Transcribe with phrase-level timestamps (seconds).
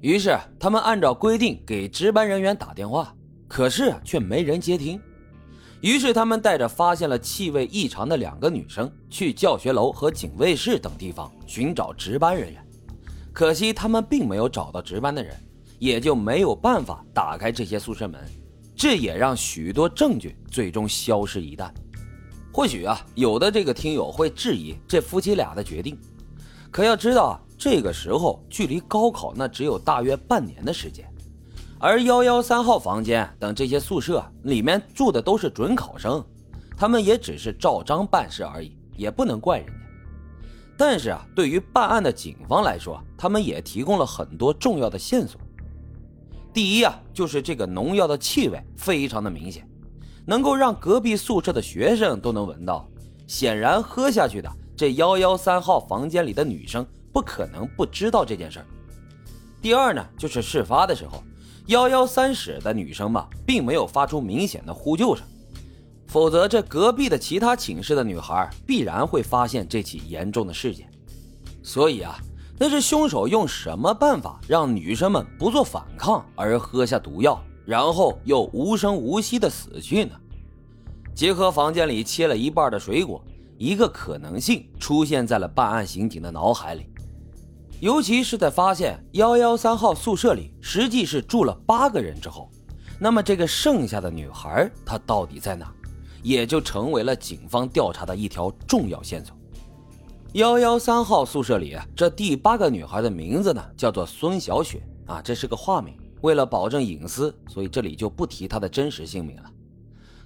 [0.00, 3.14] 于是他们按照规定给值班人员打电话，
[3.48, 5.00] 可是却没人接听。
[5.80, 12.66] 于是他们带着发现了气味异常的两个女生去教学楼和警卫室等地方寻找值班人员，
[13.32, 15.36] 可惜他们并没有找到值班的人，
[15.78, 18.20] 也就没有办法打开这些宿舍门。
[18.74, 21.70] 这也让许多证据最终消失一旦。
[22.52, 25.98] 或许啊，有的这个听友会质疑这夫妻俩的决定，
[26.70, 31.08] 可要知道啊，这个时候距离高考那只有大约半年的时间，
[31.78, 36.24] 而幺幺三号房间等这些宿舍里面住的都是准考生，
[36.76, 39.72] 他们也只是照章办事而已，也不能怪人家。
[40.78, 45.40] 但是啊，对于办案的警方来说，他们也提供了很多重要的线索。
[46.52, 49.66] 第一啊，就是这个农药的气味非常的明显，
[50.26, 52.86] 能够让隔壁宿舍的学生都能闻到。
[53.26, 56.86] 显然，喝下去的这幺幺三号房间里的女生
[57.16, 58.66] 不可能不知道这件事儿。
[59.62, 61.24] 第二呢，就是事发的时候，
[61.68, 65.26] 幺幺三室的女生嘛，并没有发出明显的呼救声，
[66.08, 70.90] 否则这隔壁的其他寝室的女孩必然会发现这起严重的事件。
[71.62, 72.20] 所以啊。
[72.58, 80.14] 那是凶手用什么办法让女生们不做反抗而喝下毒药，然后又无声无息的死去呢？
[81.14, 83.22] 结合房间里切了一半的水果，
[83.56, 86.86] 一个可能性出现在了办案刑警的脑海里。
[87.80, 92.50] 尤其是在发现幺幺三号宿舍里实际是住了八个人之后，
[92.98, 95.70] 那么这个剩下的女孩她到底在哪，
[96.22, 99.36] 也就成为了警方调查的一条重要线索。
[100.32, 105.94] 幺幺三号宿舍里，这第八个女孩的名字呢，叫做孙小雪啊，这是个化名。
[106.22, 109.50] 为了保证隐私，所以这里就不提她的真实姓名了。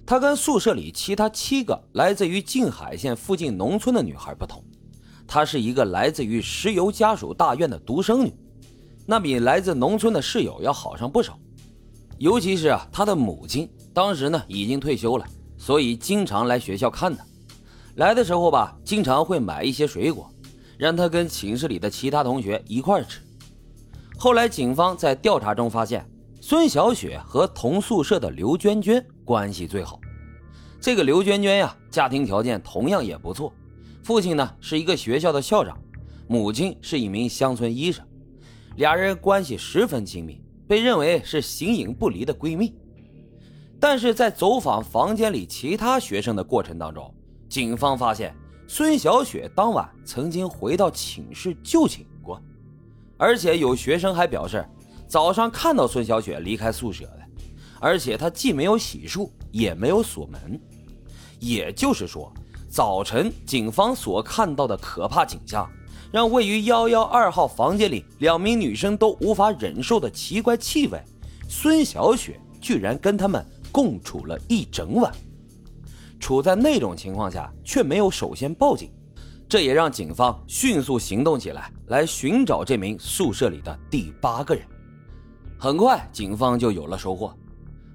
[0.05, 4.63] 她跟宿舍里其他七个来自于静海县附近农村的女孩不同，
[5.33, 8.33] 她是一个来自于石油家属大院的独生女，
[9.05, 11.39] 那比来自农村的室友要好上不少。
[12.17, 15.25] 尤其是啊，她的母亲当时呢已经退休了，
[15.57, 17.25] 所以经常来学校看她。
[17.95, 20.29] 来的时候吧，经常会买一些水果，
[20.77, 23.21] 让她跟寝室里的其他同学一块吃。
[24.17, 26.05] 后来警方在调查中发现，
[26.41, 29.97] 孙小雪和同宿舍的刘娟娟关系最好。
[30.81, 33.53] 这个刘娟娟呀，家庭条件同样也不错，
[34.03, 35.77] 父亲呢是一个学校的校长，
[36.27, 38.05] 母亲是一名乡村医生，
[38.77, 42.73] 俩人关系十分亲密，被认为是形影不离的闺蜜。
[43.79, 47.13] 但是在走访房间里其他学生的过程当中，
[47.47, 48.35] 警方发现，
[48.67, 52.41] 孙小雪当晚曾经回到寝室就寝过，
[53.17, 54.65] 而且有学生还表示，
[55.07, 57.19] 早上看到孙小雪离开宿舍的，
[57.79, 60.59] 而且她既没有洗漱，也没有锁门。
[61.39, 62.31] 也就是说，
[62.71, 65.69] 早晨警方所看到的可怕景象，
[66.09, 70.97] 让位于幺幺二号房间里两名女生都无法忍受的奇怪气味，
[71.49, 75.13] 孙小雪居然跟他们共处了一整晚。
[76.17, 78.89] 处在那种情况下，却没有首先报警，
[79.49, 84.65] 这也让警方迅速行动起来，来寻找这名宿舍里的第八个人。
[85.59, 87.35] 很快，警方就有了收获，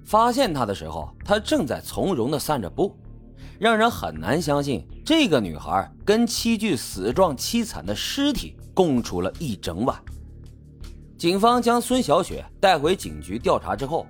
[0.05, 2.95] 发现他的时候，他正在从容地散着步，
[3.59, 9.97] 让人很难相信这个女孩跟七具死状凄惨的尸体共处了一整晚。
[11.17, 14.05] 警方将孙小雪带回警局调查之后，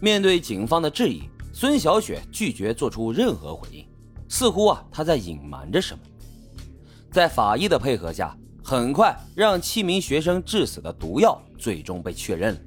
[0.00, 1.22] 面对警方的质疑。
[1.50, 3.84] 孙小雪拒绝做出任何回应，
[4.28, 6.00] 似乎啊她在隐瞒着什么。
[7.10, 12.60] 在法医的配合下，很快让七名学生致死的毒药最终被确认了。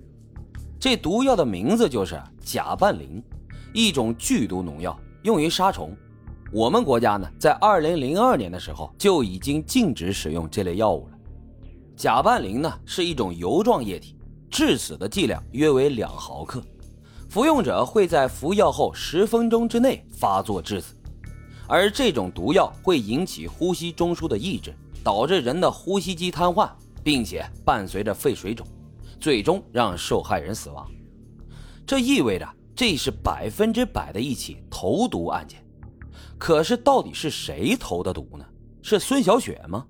[0.78, 3.24] 这毒药的名字就是甲拌磷，
[3.72, 5.96] 一种剧毒农药，用于杀虫。
[6.54, 11.18] 我们国家呢，在二零零二年的时候就已经禁止使用这类药物了。
[11.96, 14.18] 甲拌磷呢是一种油状液体，
[14.50, 16.62] 致死的剂量约为两毫克。
[17.30, 20.94] 服用者会在服药后十分钟之内发作致死，
[21.68, 26.70] 而这种毒药会引起呼吸中枢的抑制，导致人的呼吸机瘫痪，
[27.02, 28.68] 并且伴随着肺水肿，
[29.22, 30.86] 最终让受害人死亡。
[31.88, 32.46] 这意味着
[32.76, 35.61] 这是百分之百的一起投毒案件。
[36.42, 38.44] 可是，到底是谁投的毒呢？
[38.82, 39.86] 是孙小雪吗？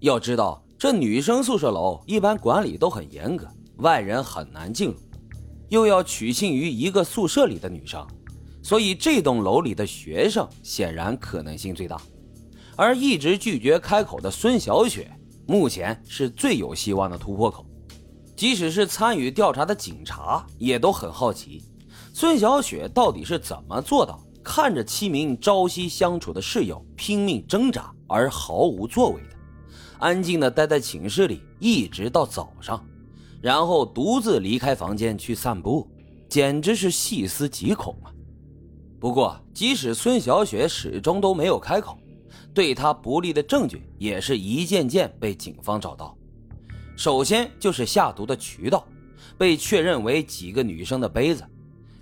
[0.00, 3.46] 要知道，这女生宿舍楼一般管理都很严格，
[3.76, 4.96] 外人很难进入。
[5.68, 8.04] 又要取信于一个宿舍里的女生，
[8.64, 12.02] 所以这栋楼里的学生显然可能性最大。
[12.74, 15.08] 而一直拒绝开口的孙小雪，
[15.46, 17.64] 目前是最有希望的突破口。
[18.34, 21.62] 即使是参与调查的警察，也都很好奇，
[22.12, 29.28] 孙小雪到底是怎么做到看着七名朝夕相处的室友拼命挣扎而毫无作为的，
[29.98, 32.84] 安静的待在寝室里，一直到早上。
[33.40, 35.88] 然后独自离开房间去散步，
[36.28, 38.12] 简直是细思极恐啊！
[39.00, 41.98] 不过，即使孙小雪始终都没有开口，
[42.52, 46.16] 对她不利的证据也是一件件被警方找到。
[46.96, 48.86] 首先就是下毒的渠道，
[49.36, 51.44] 被确认为几个女生的杯子，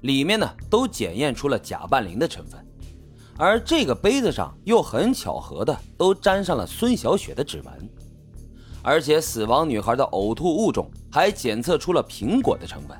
[0.02, 2.64] 里面呢都检验出了甲拌磷的成分。
[3.38, 7.90] 而这个杯子上又很巧合的都沾上了孙小雪的指纹，
[8.82, 12.96] 而且死亡女孩的呕吐物中还检测出了苹果的成分，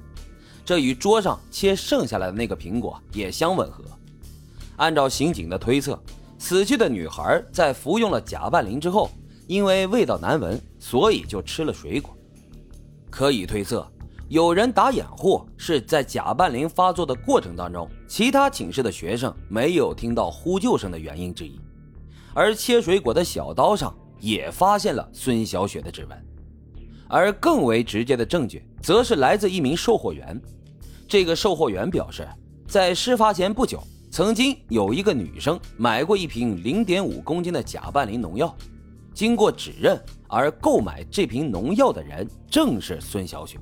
[0.65, 3.85] 这与桌上切剩下来的那个苹果也相吻合。
[4.77, 6.03] 按照刑警的推测，
[6.39, 9.11] 死去的女孩在服用了甲拌磷之后，
[9.47, 12.17] 因为味道难闻，所以就吃了水果。
[13.11, 13.87] 可以推测。
[14.33, 21.61] 有人打掩护，是在假扮林发作的过程当中，其他寝室的学生没有听到呼救声的原因之一。
[22.33, 26.27] 而切水果的小刀上也发现了孙小雪的指纹，
[27.09, 30.41] 而更为直接的证据，则是来自一名售货员。
[31.07, 32.27] 这个售货员表示，
[32.67, 38.57] 在事发前不久，曾经有一个女生买过一瓶零点五公斤的假拌磷农药，
[39.13, 43.59] 经过指认，而购买这瓶农药的人正是孙小雪。